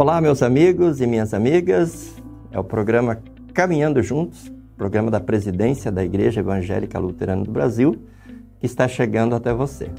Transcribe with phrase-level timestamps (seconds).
[0.00, 2.14] Olá, meus amigos e minhas amigas.
[2.52, 3.18] É o programa
[3.52, 8.00] Caminhando Juntos, programa da presidência da Igreja Evangélica Luterana do Brasil,
[8.60, 9.90] que está chegando até você.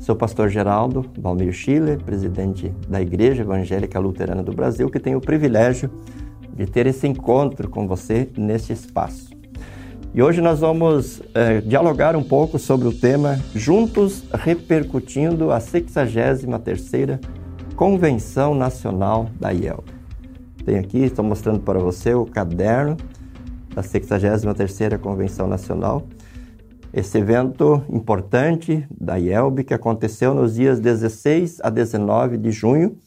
[0.00, 5.16] Sou o pastor Geraldo Valmir Schiller, presidente da Igreja Evangélica Luterana do Brasil, que tem
[5.16, 5.90] o privilégio
[6.54, 9.30] de ter esse encontro com você neste espaço.
[10.12, 17.18] E hoje nós vamos é, dialogar um pouco sobre o tema Juntos repercutindo a 63ª
[17.76, 19.82] Convenção Nacional da IEL.
[20.64, 22.96] Tem aqui, estou mostrando para você o caderno
[23.74, 26.06] da 63ª Convenção Nacional.
[26.92, 32.98] Esse evento importante da IELB que aconteceu nos dias 16 a 19 de junho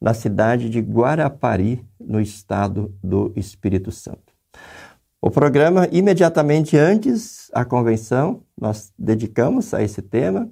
[0.00, 4.34] na cidade de Guarapari, no estado do Espírito Santo.
[5.20, 10.50] O programa, imediatamente antes da convenção, nós dedicamos a esse tema.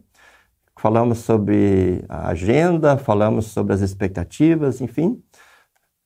[0.83, 5.23] Falamos sobre a agenda, falamos sobre as expectativas, enfim.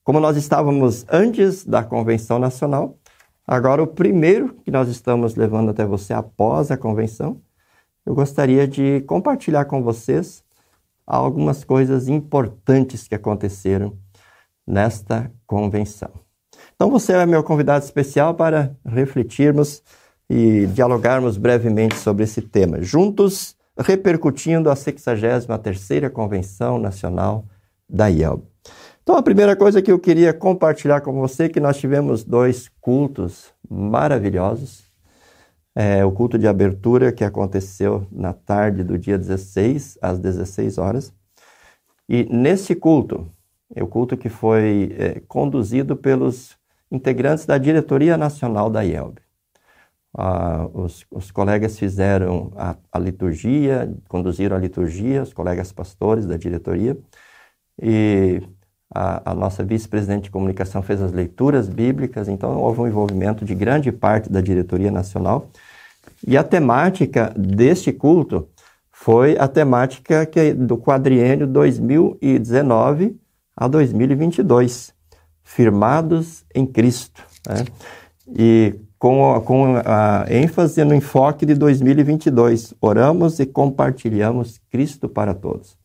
[0.05, 2.99] Como nós estávamos antes da convenção nacional,
[3.47, 7.41] agora o primeiro que nós estamos levando até você após a convenção,
[8.05, 10.45] eu gostaria de compartilhar com vocês
[11.07, 13.97] algumas coisas importantes que aconteceram
[14.67, 16.11] nesta convenção.
[16.75, 19.83] Então você é meu convidado especial para refletirmos
[20.29, 27.45] e dialogarmos brevemente sobre esse tema, juntos repercutindo a 63ª Convenção Nacional
[27.89, 28.43] da IELB.
[29.03, 32.69] Então a primeira coisa que eu queria compartilhar com você é que nós tivemos dois
[32.81, 34.85] cultos maravilhosos.
[35.75, 41.13] É, o culto de abertura que aconteceu na tarde do dia 16 às 16 horas.
[42.09, 43.31] E nesse culto,
[43.75, 46.57] é o culto que foi é, conduzido pelos
[46.91, 49.21] integrantes da diretoria nacional da IELB.
[50.73, 56.97] Os, os, colegas fizeram a, a, liturgia, conduziram a liturgia, os colegas pastores da diretoria,
[57.81, 58.41] e
[58.95, 63.55] a, a nossa vice-presidente de comunicação fez as leituras bíblicas, então houve um envolvimento de
[63.55, 65.51] grande parte da diretoria nacional.
[66.27, 68.49] E a temática deste culto
[68.91, 73.21] foi a temática que, do quadriênio 2019
[73.55, 74.95] a 2022
[75.45, 77.23] firmados em Cristo.
[77.47, 77.65] Né?
[78.27, 85.79] E com com a ênfase no enfoque de 2022, oramos e compartilhamos Cristo para todos.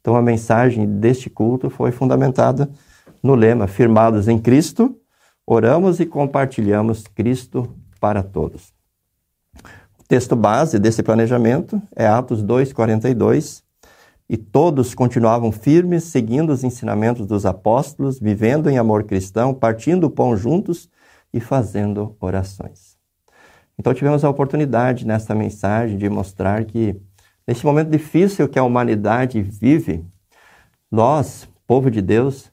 [0.00, 2.68] Então a mensagem deste culto foi fundamentada
[3.22, 4.96] no lema Firmados em Cristo,
[5.46, 8.72] oramos e compartilhamos Cristo para todos.
[9.96, 13.62] O texto base desse planejamento é Atos 2:42,
[14.28, 20.10] e todos continuavam firmes, seguindo os ensinamentos dos apóstolos, vivendo em amor cristão, partindo o
[20.10, 20.88] pão juntos
[21.34, 22.96] e fazendo orações.
[23.76, 26.96] Então tivemos a oportunidade nesta mensagem de mostrar que
[27.44, 30.04] neste momento difícil que a humanidade vive,
[30.88, 32.52] nós, povo de Deus,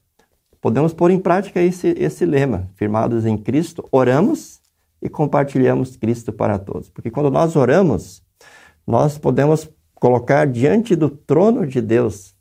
[0.60, 4.60] podemos pôr em prática esse, esse lema, firmados em Cristo, oramos
[5.00, 6.90] e compartilhamos Cristo para todos.
[6.90, 8.20] Porque quando nós oramos,
[8.84, 12.34] nós podemos colocar diante do trono de Deus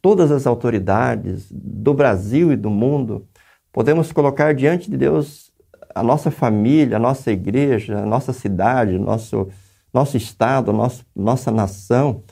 [0.00, 3.26] todas as autoridades do Brasil e do mundo,
[3.74, 5.52] podemos colocar diante de Deus
[5.94, 9.48] a nossa família, a nossa igreja, a nossa cidade, nosso,
[9.92, 12.24] nosso estado, nosso, nossa nação.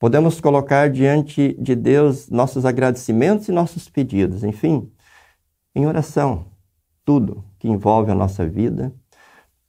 [0.00, 4.90] Podemos colocar diante de Deus nossos agradecimentos e nossos pedidos, enfim,
[5.74, 6.46] em oração,
[7.04, 8.92] tudo que envolve a nossa vida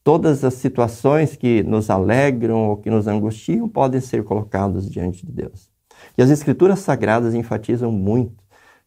[0.03, 5.31] Todas as situações que nos alegram ou que nos angustiam podem ser colocadas diante de
[5.31, 5.69] Deus.
[6.18, 8.44] E as Escrituras Sagradas enfatizam muito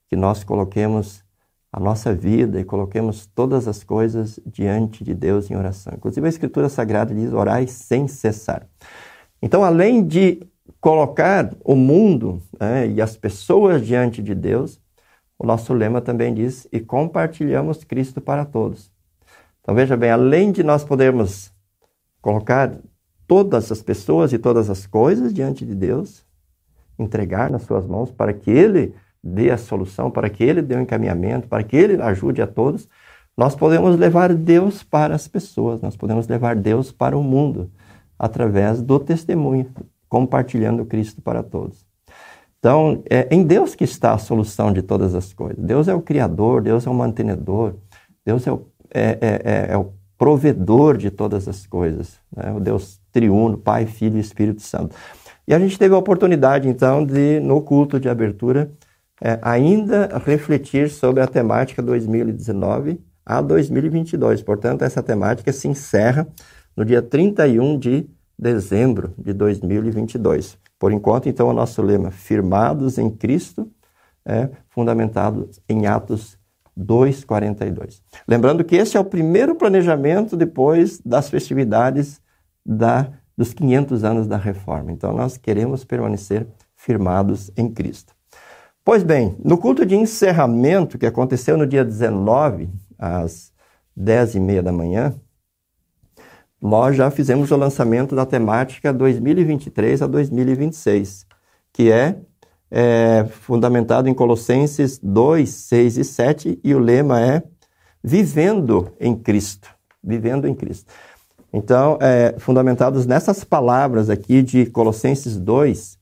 [0.08, 1.21] que nós coloquemos
[1.72, 5.94] a nossa vida e coloquemos todas as coisas diante de Deus em oração.
[5.96, 8.68] Inclusive, a Escritura Sagrada diz: orai sem cessar.
[9.40, 10.46] Então, além de
[10.80, 14.78] colocar o mundo né, e as pessoas diante de Deus,
[15.38, 18.92] o nosso lema também diz: e compartilhamos Cristo para todos.
[19.62, 21.52] Então veja bem, além de nós podermos
[22.20, 22.76] colocar
[23.26, 26.24] todas as pessoas e todas as coisas diante de Deus,
[26.98, 30.78] entregar nas suas mãos para que Ele dê a solução, para que Ele dê o
[30.78, 32.88] um encaminhamento, para que Ele ajude a todos,
[33.36, 37.70] nós podemos levar Deus para as pessoas, nós podemos levar Deus para o mundo
[38.18, 39.70] através do testemunho,
[40.08, 41.86] compartilhando Cristo para todos.
[42.58, 45.58] Então, é em Deus que está a solução de todas as coisas.
[45.64, 47.74] Deus é o Criador, Deus é o mantenedor,
[48.24, 52.52] Deus é o é, é, é, é o provedor de todas as coisas, né?
[52.52, 54.94] o Deus triuno, Pai, Filho e Espírito Santo.
[55.48, 58.70] E a gente teve a oportunidade, então, de, no culto de abertura,
[59.24, 64.42] é, ainda refletir sobre a temática 2019 a 2022.
[64.42, 66.26] Portanto, essa temática se encerra
[66.76, 70.58] no dia 31 de dezembro de 2022.
[70.76, 73.70] Por enquanto, então, o nosso lema, firmados em Cristo,
[74.26, 76.36] é, fundamentado em Atos
[76.76, 78.00] 2,42.
[78.26, 82.20] Lembrando que esse é o primeiro planejamento depois das festividades
[82.66, 84.90] da, dos 500 anos da Reforma.
[84.90, 88.12] Então, nós queremos permanecer firmados em Cristo.
[88.84, 92.68] Pois bem, no culto de encerramento, que aconteceu no dia 19,
[92.98, 93.52] às
[93.96, 95.14] 10 e meia da manhã,
[96.60, 101.26] nós já fizemos o lançamento da temática 2023 a 2026,
[101.72, 102.16] que é
[102.74, 107.42] é, fundamentado em Colossenses 2, 6 e 7, e o lema é
[108.02, 109.68] Vivendo em Cristo.
[110.02, 110.92] Vivendo em Cristo.
[111.52, 115.98] Então, é, fundamentados nessas palavras aqui de Colossenses 2,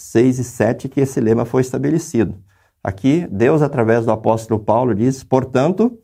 [0.00, 2.34] 6 e 7, que esse lema foi estabelecido.
[2.82, 5.98] Aqui, Deus, através do apóstolo Paulo, diz: Portanto,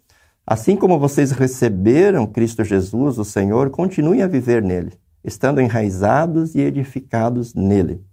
[0.46, 4.92] assim como vocês receberam Cristo Jesus, o Senhor, continuem a viver nele,
[5.24, 8.04] estando enraizados e edificados nele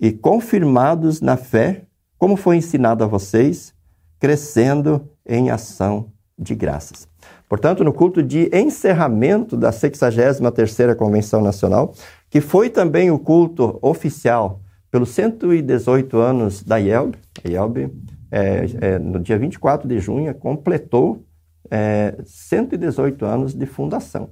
[0.00, 1.84] e confirmados na fé,
[2.18, 3.72] como foi ensinado a vocês,
[4.18, 7.08] crescendo em ação de graças.
[7.48, 11.94] Portanto, no culto de encerramento da 63ª Convenção Nacional,
[12.28, 17.90] que foi também o culto oficial pelos 118 anos da IELB, a IELB,
[18.30, 21.24] é, é, no dia 24 de junho, completou
[21.70, 24.30] é, 118 anos de fundação.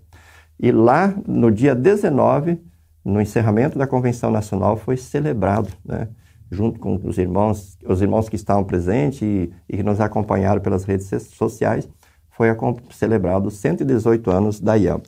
[0.58, 2.60] E lá, no dia 19,
[3.04, 6.08] no encerramento da Convenção Nacional foi celebrado, né,
[6.50, 10.84] junto com os irmãos, os irmãos que estavam presentes e, e que nos acompanharam pelas
[10.84, 11.88] redes sociais,
[12.30, 12.48] foi
[12.90, 15.02] celebrado 118 anos da IEL.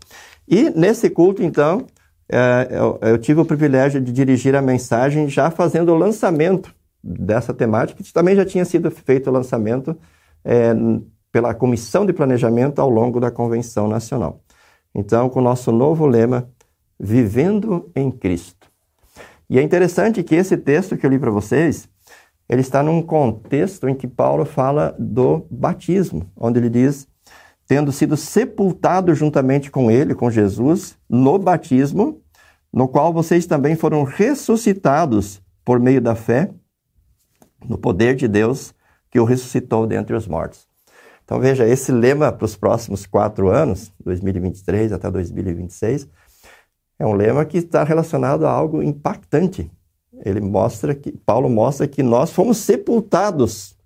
[0.46, 1.86] E nesse culto, então,
[2.70, 8.02] eu, eu, tive o privilégio de dirigir a mensagem já fazendo o lançamento dessa temática,
[8.02, 9.96] que também já tinha sido feito o lançamento
[10.44, 10.74] é,
[11.32, 14.42] pela Comissão de Planejamento ao longo da Convenção Nacional.
[14.94, 16.48] Então, com o nosso novo lema,
[16.98, 18.66] vivendo em Cristo.
[19.48, 21.88] E é interessante que esse texto que eu li para vocês,
[22.48, 27.08] ele está num contexto em que Paulo fala do batismo, onde ele diz:
[27.68, 32.22] tendo sido sepultado juntamente com ele, com Jesus, no batismo,
[32.72, 36.50] no qual vocês também foram ressuscitados por meio da fé
[37.68, 38.74] no poder de Deus
[39.10, 40.66] que o ressuscitou dentre os mortos.
[41.24, 46.08] Então veja, esse lema para os próximos quatro anos, 2023 até 2026,
[46.98, 49.70] é um lema que está relacionado a algo impactante.
[50.24, 53.76] Ele mostra que Paulo mostra que nós fomos sepultados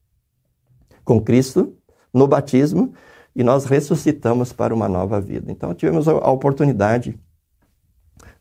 [1.04, 1.76] com Cristo
[2.14, 2.94] no batismo
[3.34, 5.50] e nós ressuscitamos para uma nova vida.
[5.50, 7.18] Então tivemos a oportunidade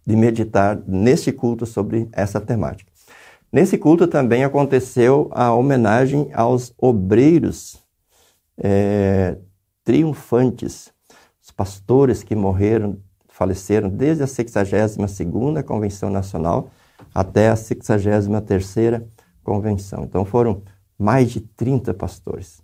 [0.05, 2.91] de meditar neste culto sobre essa temática.
[3.51, 7.77] Nesse culto também aconteceu a homenagem aos obreiros
[8.57, 9.37] é,
[9.83, 10.91] triunfantes,
[11.41, 12.97] os pastores que morreram
[13.27, 16.69] faleceram desde a 62ª Convenção Nacional
[17.13, 19.03] até a 63ª
[19.43, 20.03] Convenção.
[20.03, 20.61] Então foram
[20.97, 22.61] mais de 30 pastores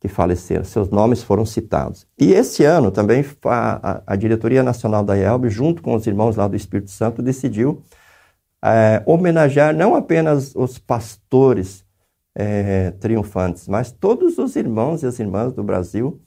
[0.00, 2.06] que faleceram, seus nomes foram citados.
[2.18, 6.46] E esse ano também a, a diretoria nacional da IELB, junto com os irmãos lá
[6.46, 7.82] do Espírito Santo, decidiu
[8.62, 11.84] é, homenagear não apenas os pastores
[12.34, 16.20] é, triunfantes, mas todos os irmãos e as irmãs do Brasil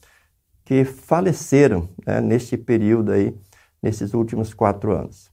[0.65, 3.35] que faleceram né, neste período aí
[3.81, 5.31] nesses últimos quatro anos.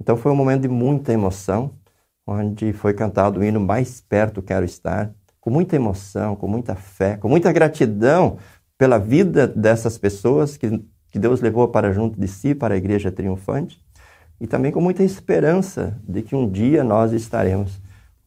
[0.00, 1.74] Então foi um momento de muita emoção,
[2.26, 5.14] onde foi cantado o hino Mais Perto Quero Estar,
[5.46, 8.36] com muita emoção, com muita fé, com muita gratidão
[8.76, 13.12] pela vida dessas pessoas que, que Deus levou para junto de si, para a igreja
[13.12, 13.80] triunfante,
[14.40, 17.80] e também com muita esperança de que um dia nós estaremos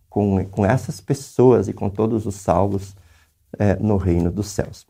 [0.07, 2.95] com, com essas pessoas e com todos os salvos
[3.57, 4.87] é, no reino dos céus.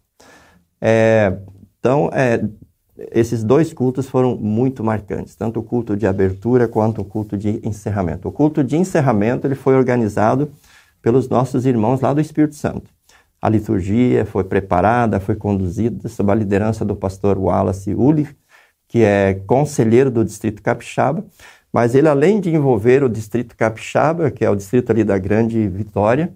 [0.79, 1.35] É,
[1.79, 2.47] então, é,
[3.11, 7.59] esses dois cultos foram muito marcantes, tanto o culto de abertura quanto o culto de
[7.67, 8.27] encerramento.
[8.27, 10.51] O culto de encerramento ele foi organizado
[11.01, 12.89] pelos nossos irmãos lá do Espírito Santo.
[13.41, 18.27] A liturgia foi preparada, foi conduzida sob a liderança do pastor Wallace Uli,
[18.87, 21.23] que é conselheiro do Distrito Capixaba,
[21.71, 25.67] mas ele, além de envolver o Distrito Capixaba, que é o distrito ali da Grande
[25.69, 26.33] Vitória,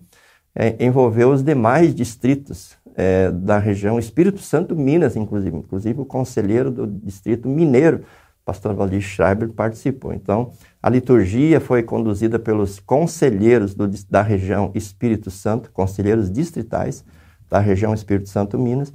[0.55, 5.57] é, envolveu os demais distritos é, da região Espírito Santo, Minas, inclusive.
[5.57, 8.03] Inclusive o conselheiro do Distrito Mineiro,
[8.45, 10.13] pastor Valdir Schreiber, participou.
[10.13, 10.51] Então,
[10.83, 17.05] a liturgia foi conduzida pelos conselheiros do, da região Espírito Santo, conselheiros distritais
[17.49, 18.91] da região Espírito Santo, Minas,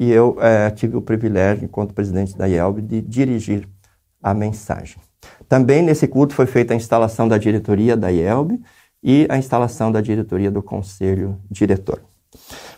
[0.00, 3.68] e eu é, tive o privilégio, enquanto presidente da IELB, de dirigir
[4.22, 4.96] a mensagem.
[5.46, 8.58] Também nesse culto foi feita a instalação da diretoria da IELB
[9.02, 12.00] e a instalação da diretoria do conselho diretor.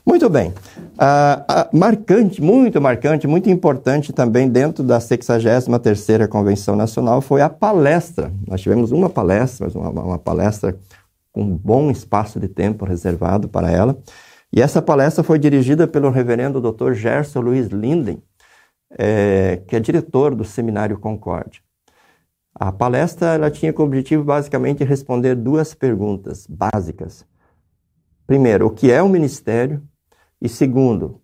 [0.04, 0.50] Muito bem.
[0.50, 7.48] Uh, uh, marcante, muito marcante, muito importante também dentro da 63ª Convenção Nacional foi a
[7.48, 8.32] palestra.
[8.46, 10.76] Nós tivemos uma palestra, uma, uma palestra
[11.32, 13.96] com um bom espaço de tempo reservado para ela.
[14.52, 16.92] E essa palestra foi dirigida pelo reverendo Dr.
[16.92, 18.20] Gerson Luiz Linden,
[18.98, 21.60] é, que é diretor do Seminário Concórdia.
[22.54, 27.24] A palestra ela tinha como objetivo basicamente responder duas perguntas básicas.
[28.26, 29.82] Primeiro, o que é o ministério?
[30.40, 31.20] E segundo,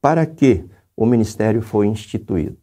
[0.00, 0.64] para que
[0.96, 2.58] o ministério foi instituído?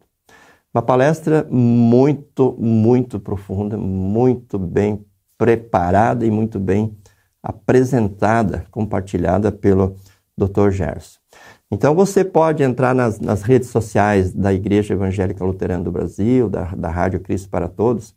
[0.73, 5.05] Uma palestra muito, muito profunda, muito bem
[5.37, 6.97] preparada e muito bem
[7.41, 9.95] apresentada, compartilhada pelo
[10.37, 10.71] Dr.
[10.71, 11.19] Gerson.
[11.71, 16.65] Então você pode entrar nas, nas, redes sociais da Igreja Evangélica Luterana do Brasil, da,
[16.75, 18.15] da Rádio Cristo para Todos,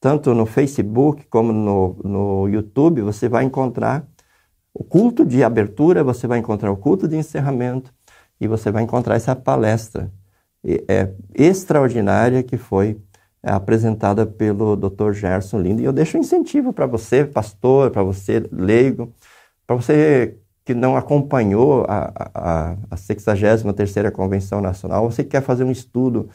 [0.00, 4.06] tanto no Facebook como no, no YouTube, você vai encontrar
[4.72, 7.92] o culto de abertura, você vai encontrar o culto de encerramento
[8.40, 10.10] e você vai encontrar essa palestra
[10.88, 13.00] é, extraordinária que foi
[13.42, 15.12] é, apresentada pelo Dr.
[15.12, 15.82] Gerson Lindo.
[15.82, 19.12] E eu deixo um incentivo para você, pastor, para você, leigo,
[19.66, 25.64] para você que não acompanhou a, a, a 63ª Convenção Nacional, você que quer fazer
[25.64, 26.28] um estudo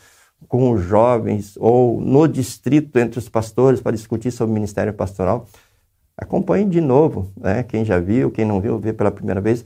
[0.48, 5.48] com os jovens ou no distrito entre os pastores para discutir sobre o ministério pastoral,
[6.18, 7.64] acompanhe de novo, né?
[7.64, 9.66] quem já viu, quem não viu, vê pela primeira vez,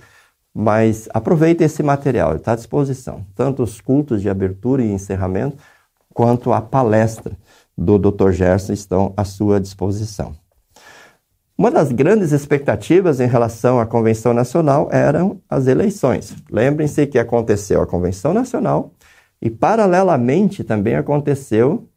[0.53, 5.57] mas aproveite esse material, está à disposição, tanto os cultos de abertura e encerramento,
[6.13, 7.37] quanto a palestra
[7.77, 8.31] do Dr.
[8.31, 10.35] Gerson estão à sua disposição.
[11.57, 16.33] Uma das grandes expectativas em relação à Convenção Nacional eram as eleições.
[16.49, 18.93] Lembrem-se que aconteceu a Convenção Nacional
[19.41, 21.88] e, paralelamente, também aconteceu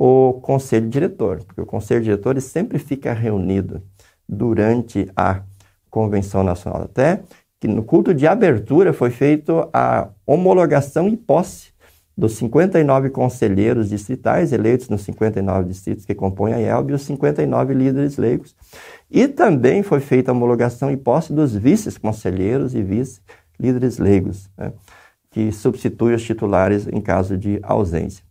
[0.00, 3.82] o Conselho Diretor, porque o Conselho Diretor sempre fica reunido
[4.28, 5.42] durante a
[5.90, 6.82] Convenção Nacional.
[6.82, 7.22] Até
[7.58, 11.72] que no culto de abertura foi feita a homologação e posse
[12.16, 17.74] dos 59 conselheiros distritais eleitos nos 59 distritos que compõem a IELB e os 59
[17.74, 18.54] líderes leigos.
[19.10, 24.72] E também foi feita a homologação e posse dos vices-conselheiros e vice-líderes leigos, né,
[25.32, 28.27] que substituem os titulares em caso de ausência.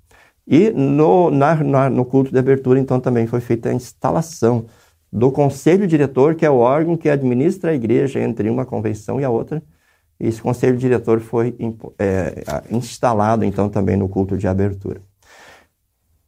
[0.48, 4.66] E no, na, na, no culto de abertura, então, também foi feita a instalação
[5.12, 9.26] do conselho diretor, que é o órgão que administra a igreja entre uma convenção e
[9.26, 9.62] a outra,
[10.20, 11.56] esse conselho diretor foi
[12.00, 15.02] é, instalado, então, também no culto de abertura.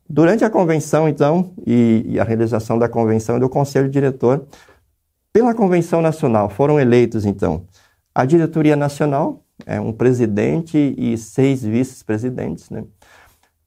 [0.08, 4.46] Durante a convenção, então, e, e, a realização da convenção e do conselho diretor,
[5.32, 7.66] pela convenção nacional foram eleitos, então,
[8.14, 12.70] a diretoria nacional, é, um presidente e seis vice-presidentes.
[12.70, 12.84] Né?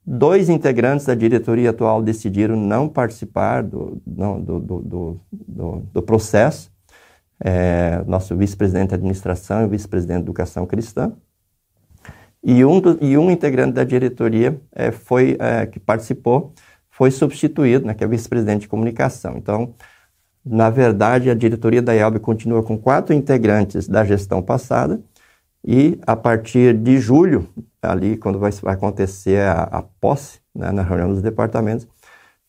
[0.05, 6.73] Dois integrantes da diretoria atual decidiram não participar do, do, do, do, do processo,
[7.39, 11.13] é, nosso vice-presidente de administração e vice-presidente de educação cristã.
[12.43, 16.53] E um, e um integrante da diretoria é, foi, é, que participou
[16.91, 19.37] foi substituído, né, que é vice-presidente de comunicação.
[19.37, 19.75] Então,
[20.45, 25.01] na verdade, a diretoria da IELB continua com quatro integrantes da gestão passada
[25.65, 27.49] e a partir de julho,
[27.81, 31.87] ali quando vai, vai acontecer a, a posse, né, na reunião dos departamentos,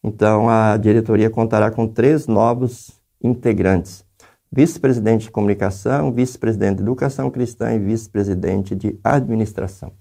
[0.04, 2.92] então a diretoria contará com três novos
[3.22, 4.06] integrantes
[4.54, 9.92] vice-presidente de comunicação, vice-presidente de educação cristã e vice-presidente de administração.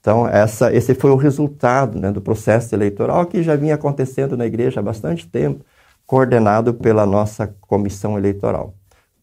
[0.00, 4.44] Então, essa, esse foi o resultado né, do processo eleitoral que já vinha acontecendo na
[4.44, 5.64] igreja há bastante tempo,
[6.04, 8.74] coordenado pela nossa comissão eleitoral.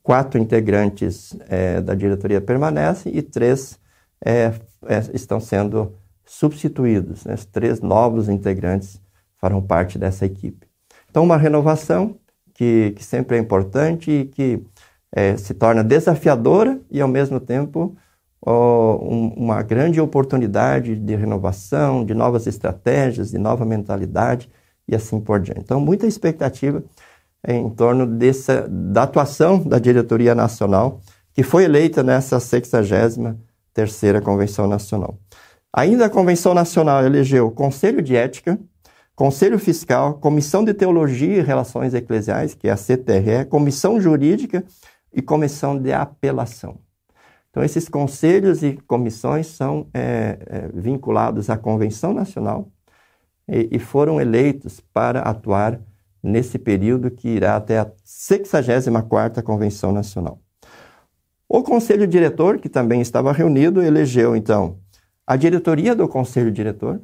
[0.03, 3.79] Quatro integrantes é, da diretoria permanecem e três
[4.23, 4.53] é,
[4.87, 5.93] é, estão sendo
[6.25, 7.25] substituídos.
[7.25, 7.35] Né?
[7.51, 9.01] Três novos integrantes
[9.37, 10.67] farão parte dessa equipe.
[11.09, 12.17] Então, uma renovação
[12.53, 14.63] que, que sempre é importante e que
[15.11, 17.95] é, se torna desafiadora e, ao mesmo tempo,
[18.41, 24.49] ó, um, uma grande oportunidade de renovação, de novas estratégias, de nova mentalidade
[24.87, 25.61] e assim por diante.
[25.61, 26.83] Então, muita expectativa
[27.47, 31.01] em torno dessa, da atuação da diretoria nacional,
[31.33, 35.17] que foi eleita nessa 63ª Convenção Nacional.
[35.73, 38.59] Ainda a Convenção Nacional elegeu Conselho de Ética,
[39.15, 44.63] Conselho Fiscal, Comissão de Teologia e Relações Eclesiais, que é a CTRE, Comissão Jurídica
[45.13, 46.79] e Comissão de Apelação.
[47.51, 52.69] Então, esses conselhos e comissões são é, é, vinculados à Convenção Nacional
[53.47, 55.79] e, e, foram eleitos para atuar
[56.23, 60.41] nesse período que irá até a 64ª Convenção Nacional.
[61.47, 64.79] O Conselho Diretor, que também estava reunido, elegeu, então,
[65.25, 67.01] a diretoria do Conselho Diretor,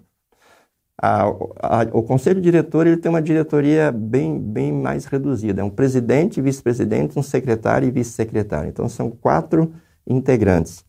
[1.00, 5.62] a, a, o conselho diretor ele tem uma diretoria bem, bem mais reduzida.
[5.62, 8.70] É um presidente, vice-presidente, um secretário e vice-secretário.
[8.70, 9.74] Então, são quatro
[10.08, 10.84] integrantes.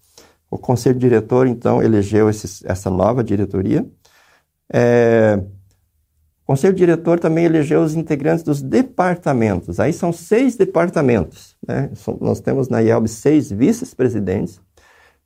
[0.50, 3.86] O conselho diretor, então, elegeu esses, essa nova diretoria.
[4.72, 5.42] É,
[6.48, 9.78] Conselho Diretor também elegeu os integrantes dos departamentos.
[9.78, 11.54] Aí são seis departamentos.
[11.66, 11.90] Né?
[12.22, 14.58] Nós temos na IELB seis vice-presidentes,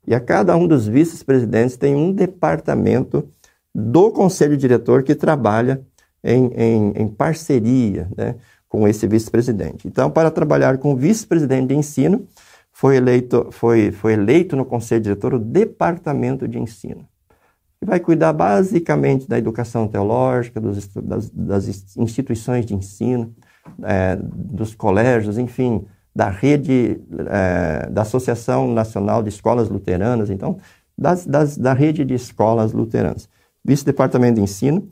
[0.05, 3.25] e a cada um dos vice-presidentes tem um departamento
[3.73, 5.81] do Conselho Diretor que trabalha
[6.21, 8.35] em, em, em parceria né,
[8.67, 9.87] com esse vice-presidente.
[9.87, 12.27] Então, para trabalhar com o vice-presidente de ensino,
[12.69, 17.07] foi eleito, foi, foi eleito no Conselho Diretor o Departamento de Ensino,
[17.83, 23.35] que vai cuidar basicamente da educação teológica, dos, das, das, instituições de ensino,
[23.83, 25.85] é, dos colégios, enfim,
[26.15, 30.57] da rede, é, da Associação Nacional de Escolas Luteranas, então,
[30.97, 33.27] das, das, da rede de escolas luteranas.
[33.65, 34.89] Vice-Departamento de Ensino,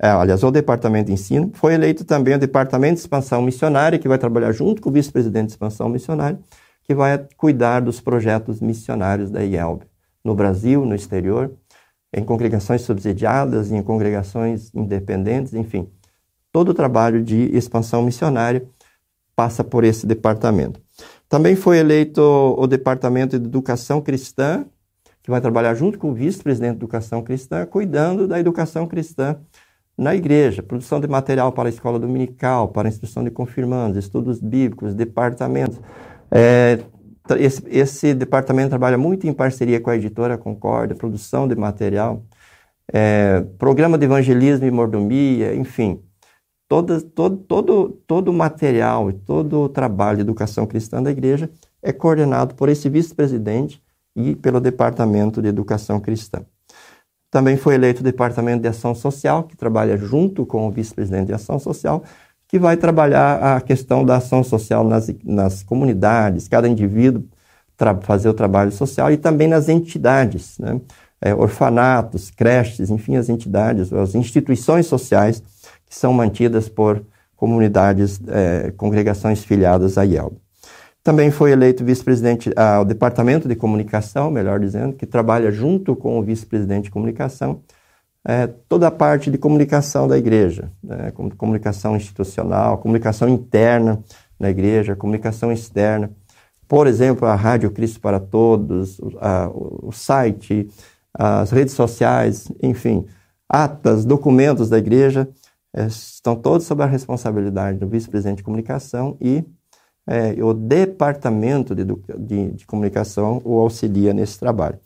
[0.00, 4.06] é, aliás, o Departamento de Ensino, foi eleito também o Departamento de Expansão Missionária, que
[4.06, 6.38] vai trabalhar junto com o Vice-Presidente de Expansão Missionária,
[6.84, 9.82] que vai cuidar dos projetos missionários da IELB,
[10.24, 11.52] no Brasil, no exterior,
[12.12, 15.88] em congregações subsidiadas, em congregações independentes, enfim.
[16.50, 18.66] Todo o trabalho de expansão missionária
[19.36, 20.80] passa por esse departamento.
[21.28, 24.64] Também foi eleito o Departamento de Educação Cristã,
[25.22, 29.36] que vai trabalhar junto com o vice-presidente de Educação Cristã, cuidando da educação cristã
[29.96, 34.40] na igreja, produção de material para a escola dominical, para a instrução de confirmandos, estudos
[34.40, 35.80] bíblicos, departamentos.
[36.30, 36.78] É,
[37.36, 42.22] esse, esse, departamento trabalha muito em parceria com a editora Concórdia, produção de material,
[42.92, 46.02] é, programa de evangelismo e mordomia, enfim
[46.68, 51.50] todo, todo, todo, todo o material e todo o trabalho de educação cristã da igreja
[51.82, 53.82] é coordenado por esse vice-presidente
[54.14, 56.44] e pelo Departamento de Educação Cristã.
[57.30, 61.34] Também foi eleito o Departamento de Ação Social, que trabalha junto com o vice-presidente de
[61.34, 62.02] Ação Social,
[62.48, 67.24] que vai trabalhar a questão da ação social nas, nas comunidades, cada indivíduo
[68.02, 70.80] fazer o trabalho social e também nas entidades, né?
[71.20, 75.42] é, orfanatos, creches, enfim, as entidades, as instituições sociais
[75.86, 77.04] que são mantidas por
[77.36, 80.36] comunidades, é, congregações filiadas à IELB.
[81.04, 86.22] Também foi eleito vice-presidente ao Departamento de Comunicação, melhor dizendo, que trabalha junto com o
[86.22, 87.60] vice-presidente de Comunicação,
[88.26, 94.02] é, toda a parte de comunicação da igreja, né, comunicação institucional, comunicação interna
[94.38, 96.10] na igreja, comunicação externa.
[96.66, 100.68] Por exemplo, a Rádio Cristo para Todos, a, o site,
[101.14, 103.06] as redes sociais, enfim,
[103.48, 105.28] atas, documentos da igreja
[105.74, 109.44] é, estão todos sob a responsabilidade do vice-presidente de comunicação e
[110.06, 114.78] é, o departamento de, de, de, comunicação o auxilia nesse trabalho.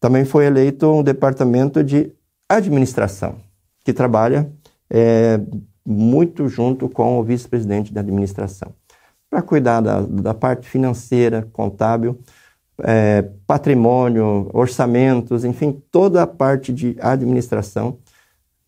[0.00, 2.12] Também foi eleito um departamento de
[2.48, 3.36] administração,
[3.84, 4.50] que trabalha
[4.90, 5.40] é,
[5.84, 8.74] muito junto com o vice-presidente de administração,
[9.28, 12.18] para cuidar da, da, parte financeira, contábil,
[12.82, 17.98] é, patrimônio, orçamentos, enfim, toda a parte de administração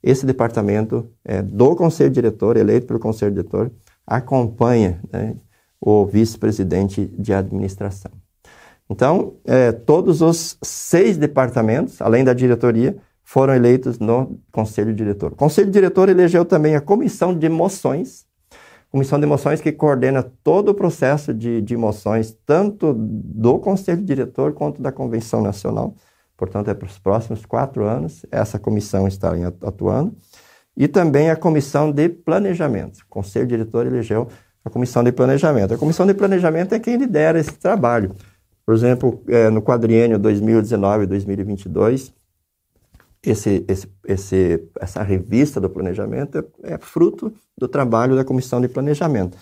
[0.07, 3.73] esse departamento é, do conselho diretor, eleito pelo conselho diretor,
[4.07, 5.35] acompanha né,
[5.81, 8.13] o vice-presidente de administração.
[8.89, 12.97] Então, é, todos os seis departamentos, além da diretoria,
[13.29, 15.33] foram eleitos no conselho diretor.
[15.33, 18.25] O conselho diretor elegeu também a comissão de moções,
[18.89, 24.55] comissão de moções que coordena todo o processo de, de moções, tanto do conselho diretor
[24.55, 25.95] quanto da convenção nacional
[26.37, 30.15] portanto, é para os próximos quatro anos, essa comissão está atuando,
[30.77, 32.99] e também a comissão de planejamento.
[33.01, 34.29] O conselho diretor elegeu
[34.65, 35.73] a comissão de planejamento.
[35.73, 38.15] A comissão de planejamento é quem lidera esse trabalho.
[38.65, 42.13] Por exemplo, é, no quadriênio 2019-2022,
[43.31, 48.69] esse, esse, esse, essa revista do planejamento é, é fruto do trabalho da comissão de
[48.69, 49.37] planejamento.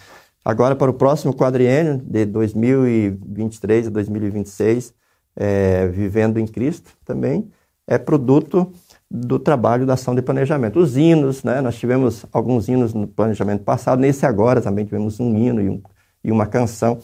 [0.44, 4.94] Agora, para o próximo quadriênio, de 2023 a 2026,
[5.37, 7.51] é, Vivendo em Cristo também
[7.87, 8.73] é produto
[9.11, 10.79] do trabalho da ação de planejamento.
[10.79, 11.61] Os hinos, né?
[11.61, 15.83] nós tivemos alguns hinos no planejamento passado, nesse agora também tivemos um hino e, um,
[16.23, 16.99] e uma canção.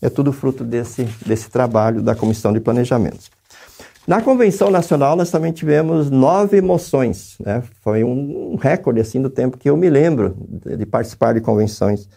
[0.00, 3.30] É tudo fruto desse, desse trabalho da Comissão de Planejamento.
[4.06, 7.36] Na Convenção Nacional, nós também tivemos nove moções.
[7.38, 7.62] Né?
[7.82, 10.36] Foi um recorde assim, do tempo que eu me lembro
[10.76, 12.08] de participar de convenções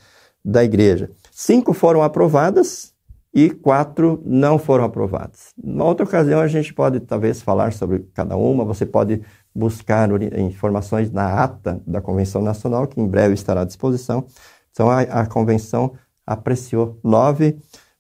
[0.44, 1.12] da igreja.
[1.32, 2.94] Cinco foram aprovadas
[3.32, 5.54] e quatro não foram aprovadas.
[5.62, 9.22] Numa outra ocasião, a gente pode talvez falar sobre cada uma, você pode
[9.54, 14.26] buscar informações na ata da Convenção Nacional, que em breve estará à disposição.
[14.72, 15.94] Então, a, a Convenção
[16.26, 17.58] apreciou nove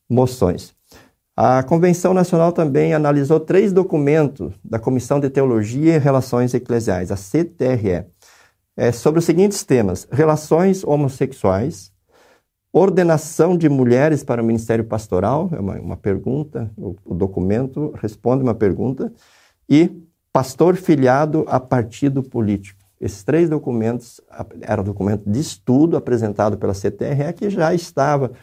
[0.09, 0.74] moções.
[1.37, 7.17] A Convenção Nacional também analisou três documentos da Comissão de Teologia e Relações Eclesiais, a
[7.17, 8.05] CTRE,
[8.77, 11.93] é, sobre os seguintes temas: relações homossexuais,
[12.77, 18.43] Ordenação de mulheres para o ministério pastoral, é uma, uma pergunta, o, o, documento responde
[18.43, 19.13] uma pergunta,
[19.69, 19.89] e
[20.33, 22.83] pastor filiado a partido político.
[22.99, 24.19] Esses três documentos
[24.59, 28.33] eram documento de estudo apresentado pela CTRE, que já estava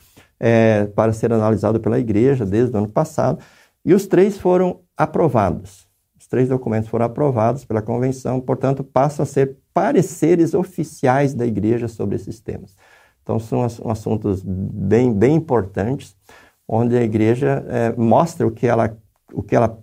[0.42, 3.38] é, para ser analisado pela igreja desde o ano passado,
[3.84, 5.86] e os três foram aprovados.
[6.18, 11.86] Os três documentos foram aprovados pela convenção, portanto, passam a ser pareceres oficiais da igreja
[11.86, 12.76] sobre esses temas.
[13.22, 16.16] Então, são assuntos bem, bem importantes,
[16.66, 18.98] onde a igreja é, mostra o que ela
[19.34, 19.78] o que ela,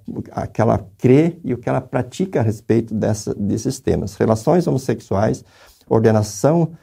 [0.54, 4.14] que ela crê e o que ela pratica a respeito dessa, desses temas.
[4.16, 5.44] Relações homossexuais,
[5.90, 6.74] ordenação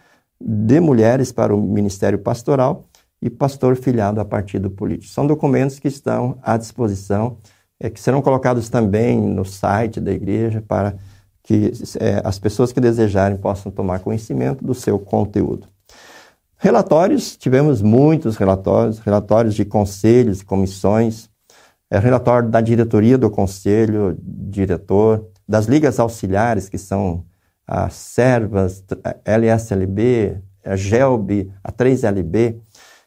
[0.41, 2.83] de mulheres para o ministério pastoral
[3.27, 5.13] e pastor filiado a partido político.
[5.13, 7.39] São documentos que estão à disposição,
[7.81, 10.95] é, que serão colocados também no site da igreja para
[11.43, 15.67] que é, as pessoas que desejarem possam tomar conhecimento do seu conteúdo.
[16.57, 21.29] Relatórios, tivemos muitos relatórios, relatórios de conselhos, comissões,
[21.91, 27.25] é, relatório da diretoria do conselho, diretor, das ligas auxiliares, que são
[27.67, 32.57] as Servas, a LSLB, a GELB, a 3LB,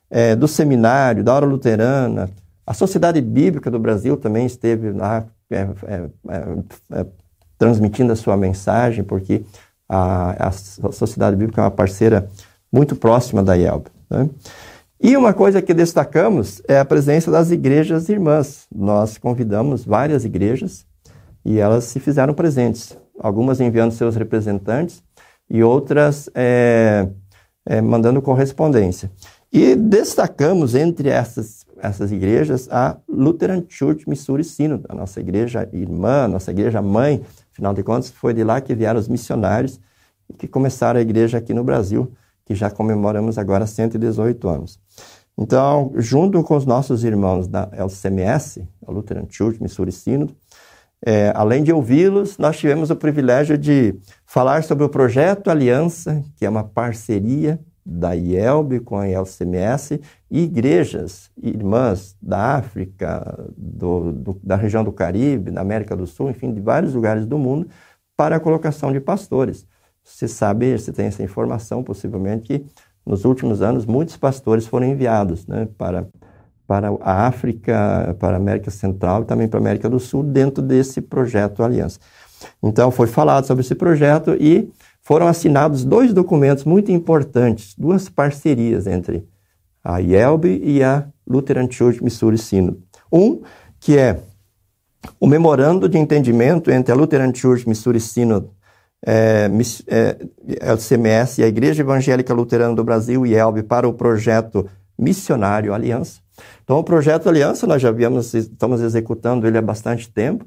[0.09, 2.29] é, do seminário, da hora luterana,
[2.65, 7.05] a Sociedade Bíblica do Brasil também esteve lá é, é, é, é
[7.57, 9.43] transmitindo a sua mensagem, porque
[9.87, 12.29] a, a, Sociedade Bíblica é uma parceira
[12.71, 13.87] muito próxima da IELB.
[14.09, 14.29] Né?
[15.01, 18.67] E uma coisa que destacamos é a presença das igrejas irmãs.
[18.73, 20.85] Nós convidamos várias igrejas
[21.43, 25.01] e elas se fizeram presentes, algumas enviando seus representantes
[25.49, 27.07] e outras é,
[27.65, 29.09] é, mandando correspondência.
[29.51, 36.27] E destacamos entre essas, essas igrejas a Lutheran Church Missouri Synod, a nossa igreja irmã,
[36.27, 37.23] nossa igreja mãe.
[37.51, 39.79] Afinal de contas, foi de lá que vieram os missionários
[40.37, 42.11] que começaram a igreja aqui no Brasil
[42.49, 44.79] que já comemoramos agora 118 anos.
[45.37, 50.35] Então, junto com os nossos irmãos da LCMS, a Lutheran Church Missouri Synod,
[51.05, 56.45] é, além de ouvi-los, nós tivemos o privilégio de falar sobre o projeto Aliança, que
[56.45, 59.99] é uma parceria da IELB com a LCMS
[60.29, 66.29] e igrejas irmãs da África, do, do, da região do Caribe, da América do Sul,
[66.29, 67.67] enfim, de vários lugares do mundo,
[68.15, 69.65] para a colocação de pastores.
[70.03, 72.65] Você sabe, você tem essa informação, possivelmente, que
[73.05, 76.07] nos últimos anos muitos pastores foram enviados né, para,
[76.67, 80.61] para a África, para a América Central e também para a América do Sul, dentro
[80.61, 81.99] desse projeto Aliança.
[82.61, 84.71] Então, foi falado sobre esse projeto e
[85.09, 89.27] foram assinados dois documentos muito importantes, duas parcerias entre
[89.83, 92.77] a IELB e a Lutheran Church Missouri Synod.
[93.11, 93.41] Um,
[93.79, 94.19] que é
[95.19, 98.49] o Memorando de Entendimento entre a Lutheran Church Missouri Synod
[99.03, 99.49] é,
[99.87, 100.17] é,
[100.59, 105.73] é, o CMS e a Igreja Evangélica Luterana do Brasil, IELB, para o projeto Missionário
[105.73, 106.19] Aliança.
[106.63, 110.45] Então, o projeto Aliança, nós já viemos, estamos executando ele há bastante tempo,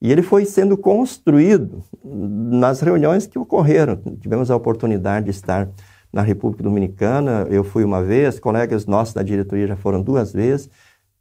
[0.00, 4.00] e ele foi sendo construído nas reuniões que ocorreram.
[4.20, 5.68] Tivemos a oportunidade de estar
[6.12, 10.68] na República Dominicana, eu fui uma vez, colegas nossos da diretoria já foram duas vezes,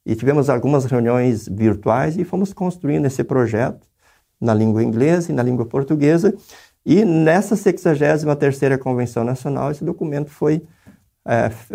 [0.06, 3.88] e tivemos algumas reuniões virtuais e fomos construindo esse projeto
[4.42, 6.34] na língua inglesa e na língua portuguesa,
[6.86, 10.64] e nessa 63ª Convenção Nacional, esse documento foi,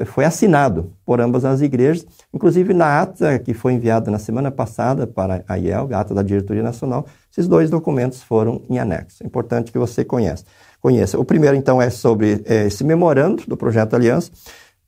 [0.06, 5.06] foi assinado por ambas as igrejas, inclusive na ata que foi enviada na semana passada
[5.06, 9.22] para a IEL, a ata da Diretoria Nacional, esses dois documentos foram em anexo.
[9.22, 10.44] É importante que você conheça.
[10.80, 11.18] conheça.
[11.18, 14.30] O primeiro, então, é sobre é, esse memorando do Projeto Aliança,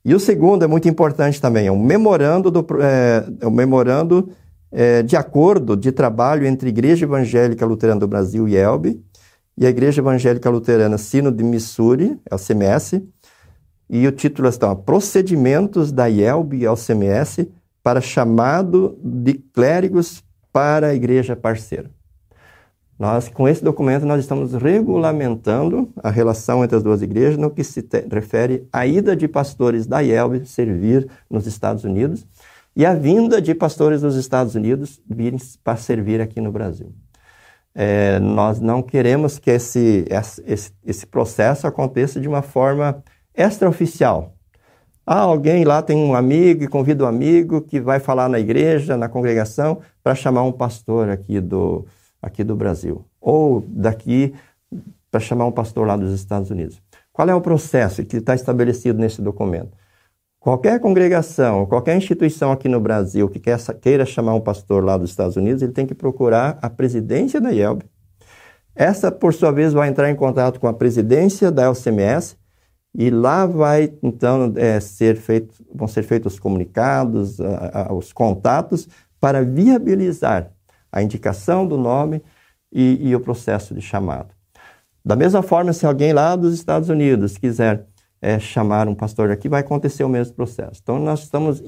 [0.03, 4.29] e o segundo é muito importante também, é um memorando, do, é, é um memorando
[4.71, 9.01] é, de acordo de trabalho entre Igreja Evangélica Luterana do Brasil, IELB,
[9.57, 13.01] e a Igreja Evangélica Luterana Sino de Missouri, LCMS,
[13.89, 17.49] e o título está Procedimentos da IELB e LCMS
[17.81, 21.89] para chamado de clérigos para a igreja parceira.
[22.99, 27.63] Nós, com esse documento, nós estamos regulamentando a relação entre as duas igrejas no que
[27.63, 32.25] se refere à ida de pastores da IELB servir nos Estados Unidos
[32.75, 36.91] e a vinda de pastores dos Estados Unidos virem para servir aqui no Brasil.
[37.73, 40.03] É, nós não queremos que esse,
[40.45, 43.03] esse, esse processo aconteça de uma forma
[43.37, 44.33] extraoficial.
[45.05, 48.97] Ah, alguém lá tem um amigo e convida um amigo que vai falar na igreja,
[48.97, 51.85] na congregação, para chamar um pastor aqui do,
[52.21, 53.05] aqui do Brasil.
[53.21, 54.33] Ou daqui
[55.09, 56.81] para chamar um pastor lá dos Estados Unidos.
[57.13, 59.77] Qual é o processo que está estabelecido nesse documento?
[60.39, 63.41] Qualquer congregação, qualquer instituição aqui no Brasil que
[63.81, 67.51] queira chamar um pastor lá dos Estados Unidos, ele tem que procurar a presidência da
[67.51, 67.83] IELB.
[68.75, 72.37] Essa, por sua vez, vai entrar em contato com a presidência da LCMS
[72.97, 78.11] e lá vai, então, é, ser feito, vão ser feitos os comunicados, a, a, os
[78.11, 80.51] contatos para viabilizar
[80.91, 82.23] a indicação do nome
[82.73, 84.33] e, e o processo de chamado.
[85.05, 87.85] Da mesma forma, se alguém lá dos Estados Unidos quiser
[88.19, 90.79] é, chamar um pastor aqui, vai acontecer o mesmo processo.
[90.81, 91.61] Então, nós estamos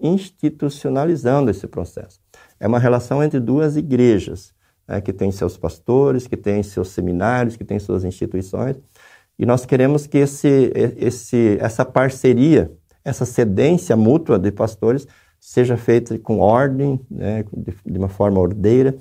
[0.00, 2.18] institucionalizando esse processo.
[2.58, 4.54] É uma relação entre duas igrejas,
[4.88, 8.76] né, que têm seus pastores, que têm seus seminários, que têm suas instituições,
[9.38, 12.70] e nós queremos que esse, esse, essa parceria,
[13.04, 15.06] essa cedência mútua de pastores,
[15.40, 18.94] seja feita com ordem, né, de, de uma forma ordeira,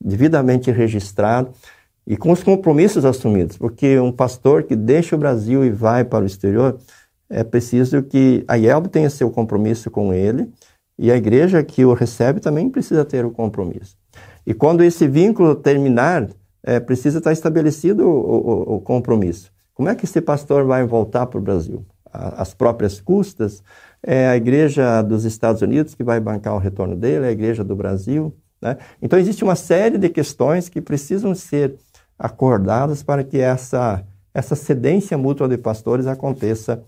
[0.00, 1.52] devidamente registrado,
[2.06, 6.24] e com os compromissos assumidos, porque um pastor que deixa o Brasil e vai para
[6.24, 6.78] o exterior,
[7.28, 10.48] é preciso que a IELB tenha seu compromisso com ele
[10.98, 13.96] e a igreja que o recebe também precisa ter o compromisso.
[14.46, 16.28] E quando esse vínculo terminar,
[16.62, 19.52] é, precisa estar estabelecido o, o, o, compromisso.
[19.76, 21.84] Como é que esse pastor vai voltar para o Brasil?
[22.10, 23.62] As próprias custas?
[24.02, 27.26] É a igreja dos Estados Unidos que vai bancar o retorno dele?
[27.26, 28.34] É a igreja do Brasil?
[28.60, 28.78] Né?
[29.02, 31.76] Então, existe uma série de questões que precisam ser
[32.18, 36.82] acordadas para que essa, essa cedência mútua de pastores aconteça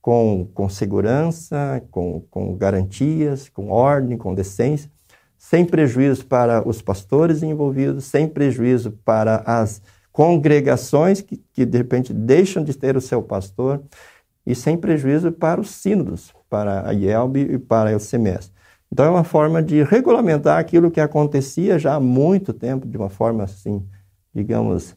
[0.00, 4.90] com, com segurança, com, com garantias, com ordem, com decência,
[5.38, 9.80] sem prejuízo para os pastores envolvidos, sem prejuízo para as
[10.12, 13.82] congregações que, que de repente deixam de ter o seu pastor
[14.46, 18.52] e sem prejuízo para os sínodos, para a IELB e para o CMS.
[18.92, 23.08] Então é uma forma de regulamentar aquilo que acontecia já há muito tempo, de uma
[23.08, 23.86] forma assim,
[24.34, 24.94] digamos,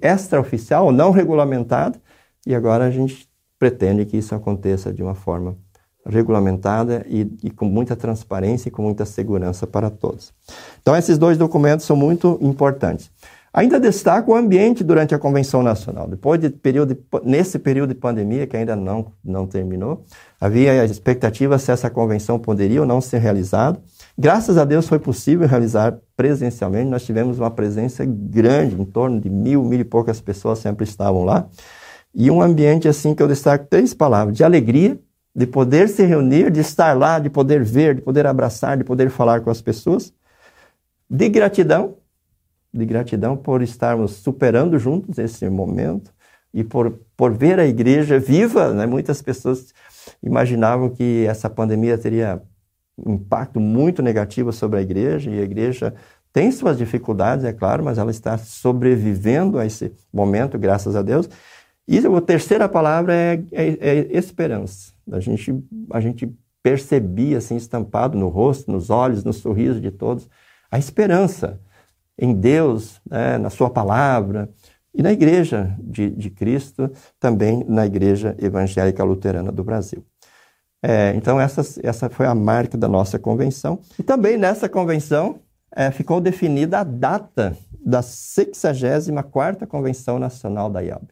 [0.00, 2.00] extraoficial, não regulamentada,
[2.46, 5.56] e agora a gente pretende que isso aconteça de uma forma
[6.04, 10.32] regulamentada e, e, com muita transparência e com muita segurança para todos.
[10.80, 13.10] Então, esses dois documentos são muito importantes.
[13.54, 16.08] Ainda destaco o ambiente durante a Convenção Nacional.
[16.08, 20.06] Depois de período, nesse período de pandemia, que ainda não, não terminou,
[20.40, 23.78] havia a expectativa se essa convenção poderia ou não ser realizada.
[24.16, 26.88] Graças a Deus foi possível realizar presencialmente.
[26.88, 31.22] Nós tivemos uma presença grande, em torno de mil, mil e poucas pessoas sempre estavam
[31.22, 31.46] lá.
[32.14, 34.98] E um ambiente assim que eu destaco três palavras: de alegria,
[35.36, 39.10] de poder se reunir, de estar lá, de poder ver, de poder abraçar, de poder
[39.10, 40.10] falar com as pessoas,
[41.08, 41.96] de gratidão,
[42.72, 46.12] de gratidão por estarmos superando juntos esse momento
[46.54, 48.72] e por, por ver a igreja viva.
[48.72, 48.86] Né?
[48.86, 49.72] Muitas pessoas
[50.22, 52.42] imaginavam que essa pandemia teria
[52.96, 55.94] um impacto muito negativo sobre a igreja, e a igreja
[56.32, 61.28] tem suas dificuldades, é claro, mas ela está sobrevivendo a esse momento, graças a Deus.
[61.86, 64.92] E a terceira palavra é, é, é esperança.
[65.10, 65.52] A gente,
[65.90, 66.32] a gente
[66.62, 70.28] percebia assim estampado no rosto, nos olhos, no sorriso de todos,
[70.70, 71.60] a esperança
[72.18, 74.48] em Deus, né, na Sua palavra,
[74.94, 80.04] e na Igreja de, de Cristo, também na Igreja Evangélica Luterana do Brasil.
[80.82, 83.78] É, então, essa, essa foi a marca da nossa convenção.
[83.98, 85.38] E também nessa convenção
[85.74, 91.08] é, ficou definida a data da 64ª Convenção Nacional da IAB,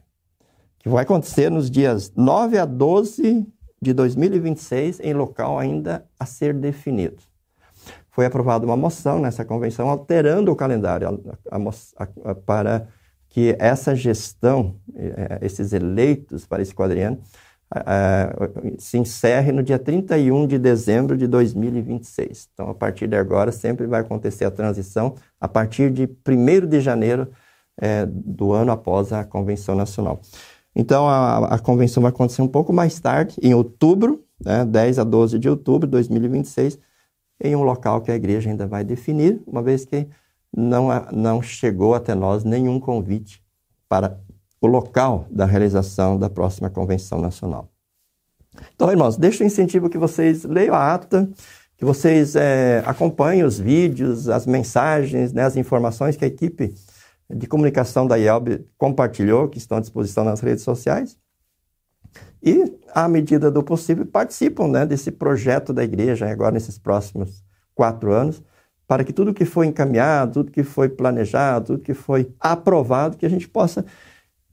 [0.79, 3.47] que vai acontecer nos dias 9 a 12
[3.81, 7.30] de 2026, em local ainda a ser definido.
[8.11, 11.21] Foi aprovada uma moção nessa convenção alterando o calendário
[11.51, 12.89] a, a, a, para
[13.29, 17.21] que essa gestão, é, esses eleitos para esse quadriênio,
[18.79, 22.49] se encerre no dia 31 de dezembro de 2026.
[22.53, 26.81] Então, a partir de agora, sempre vai acontecer a transição a partir de 1 de
[26.81, 27.29] janeiro
[27.81, 30.21] é, do ano após a Convenção Nacional.
[30.75, 35.39] Então, a, convenção vai acontecer um pouco mais tarde, em outubro, né, 10 a 12
[35.39, 36.79] de outubro de 2026,
[37.43, 40.07] em um local que a igreja ainda vai definir, uma vez que
[40.55, 43.43] não, não chegou até nós nenhum convite
[43.89, 44.19] para
[44.61, 47.71] o local da realização da próxima convenção nacional.
[48.75, 51.31] Então, irmãos, deixo o incentivo que vocês leiam a ata,
[51.77, 56.75] que vocês é, acompanhem os vídeos, as mensagens, né, as informações que a equipe
[57.31, 61.17] de comunicação da IELB compartilhou, que estão à disposição nas redes sociais.
[62.43, 68.13] E, à medida do possível, participam né, desse projeto da igreja agora nesses próximos quatro
[68.13, 68.43] anos,
[68.87, 73.25] para que tudo que foi encaminhado, tudo que foi planejado, tudo que foi aprovado, que
[73.25, 73.85] a gente possa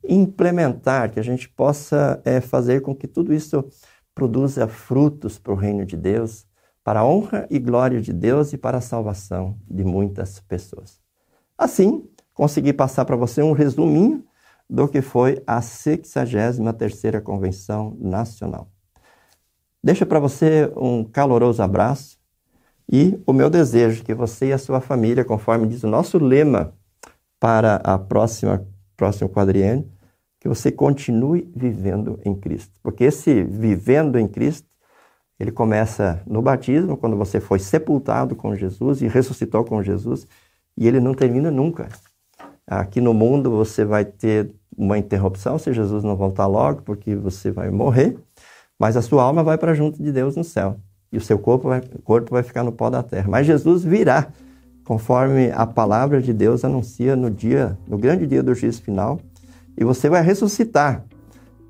[0.07, 3.65] implementar, que a gente possa é, fazer com que tudo isso
[4.13, 6.45] produza frutos para o reino de Deus,
[6.83, 10.99] para a honra e glória de Deus e para a salvação de muitas pessoas.
[11.57, 14.23] Assim, consegui passar para você um resuminho
[14.69, 18.69] do que foi a 63ª Convenção Nacional.
[19.83, 22.17] Deixa para você um caloroso abraço
[22.91, 26.73] e o meu desejo que você e a sua família, conforme diz o nosso lema
[27.39, 28.65] para a próxima
[28.97, 29.87] próximo quadriênio,
[30.39, 32.73] que você continue vivendo em Cristo.
[32.81, 34.67] Porque esse vivendo em Cristo,
[35.39, 40.27] ele começa no batismo, quando você foi sepultado com Jesus e ressuscitou com Jesus,
[40.75, 41.89] e ele não termina nunca.
[42.65, 47.49] Aqui no mundo você vai ter uma interrupção se Jesus não voltar logo, porque você
[47.49, 48.17] vai morrer,
[48.77, 50.77] mas a sua alma vai para junto de Deus no céu.
[51.11, 53.27] E o seu corpo vai, corpo vai ficar no pó da terra.
[53.27, 54.27] Mas Jesus virá,
[54.83, 59.19] conforme a palavra de Deus anuncia no dia, no grande dia do juízo final,
[59.75, 61.03] e você vai ressuscitar.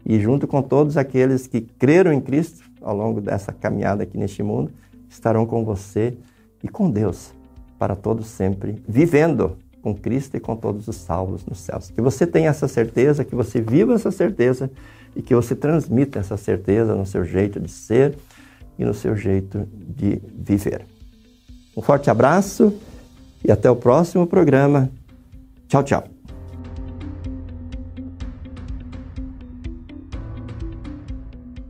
[0.06, 4.44] E junto com todos aqueles que creram em Cristo ao longo dessa caminhada aqui neste
[4.44, 4.72] mundo,
[5.10, 6.18] estarão com você
[6.64, 7.34] e com Deus
[7.78, 9.58] para todos sempre, vivendo
[9.88, 11.90] com Cristo e com todos os salvos nos céus.
[11.90, 14.70] Que você tenha essa certeza, que você viva essa certeza
[15.16, 18.18] e que você transmita essa certeza no seu jeito de ser
[18.78, 20.86] e no seu jeito de viver.
[21.76, 22.74] Um forte abraço
[23.46, 24.90] e até o próximo programa.
[25.70, 26.04] Tchau, tchau.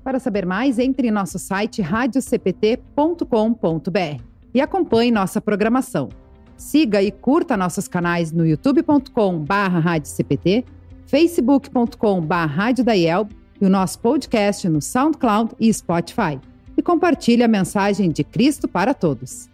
[0.03, 6.09] Para saber mais, entre em nosso site radiocpt.com.br e acompanhe nossa programação.
[6.57, 10.65] Siga e curta nossos canais no youtube.com/radiocpt,
[11.05, 13.29] facebook.com/radiodaiel
[13.61, 16.39] e o nosso podcast no SoundCloud e Spotify.
[16.75, 19.49] E compartilhe a mensagem de Cristo para todos.